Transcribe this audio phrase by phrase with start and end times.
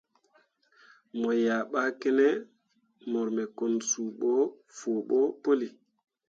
[1.19, 2.27] Mo yea ɓa kene
[3.11, 4.31] mor me kwan suu ɓo
[4.77, 5.67] fuo ɓo pəlli.